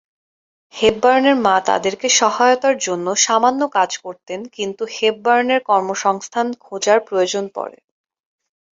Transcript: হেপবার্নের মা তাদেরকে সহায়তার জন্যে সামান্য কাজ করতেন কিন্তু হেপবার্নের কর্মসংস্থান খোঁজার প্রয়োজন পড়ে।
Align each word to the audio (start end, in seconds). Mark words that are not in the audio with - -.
হেপবার্নের 0.73 1.37
মা 1.37 1.55
তাদেরকে 1.65 2.07
সহায়তার 2.19 2.75
জন্যে 2.77 3.13
সামান্য 3.17 3.61
কাজ 3.69 3.91
করতেন 3.97 4.39
কিন্তু 4.47 4.83
হেপবার্নের 4.95 5.61
কর্মসংস্থান 5.63 6.47
খোঁজার 6.59 6.99
প্রয়োজন 7.07 7.45
পড়ে। 7.55 7.77